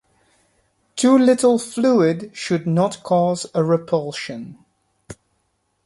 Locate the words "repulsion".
3.63-4.57